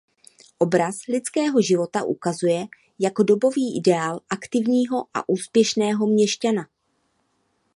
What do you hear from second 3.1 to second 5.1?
dobový ideál aktivního